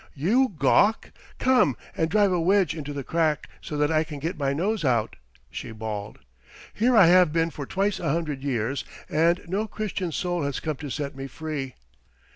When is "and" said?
1.95-2.09, 9.09-9.41